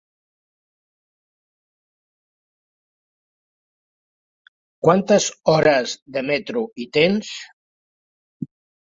Quantes 4.87 5.27
hores 5.53 5.95
de 6.17 6.25
metro 6.31 6.65
hi 6.85 6.89
tens? 6.99 7.31